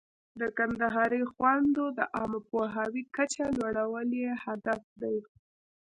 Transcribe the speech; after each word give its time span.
د 0.39 0.41
کندهاري 0.57 1.21
خویندو 1.31 1.85
د 1.97 1.99
عامه 2.15 2.39
پوهاوي 2.49 3.03
کچه 3.15 3.45
لوړول 3.59 4.09
یې 4.21 4.31
هدف 4.45 4.81
دی. 5.01 5.17